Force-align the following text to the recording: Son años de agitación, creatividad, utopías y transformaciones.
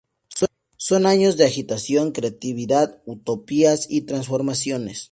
Son 0.77 1.05
años 1.05 1.37
de 1.37 1.45
agitación, 1.45 2.11
creatividad, 2.11 3.03
utopías 3.05 3.85
y 3.87 4.01
transformaciones. 4.01 4.99